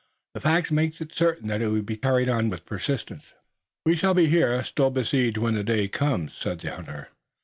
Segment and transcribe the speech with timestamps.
[0.33, 3.35] The fact makes it certain that it will be carried on with persistence."
[3.85, 7.09] "We shall be here, still besieged, when day comes," said the hunter.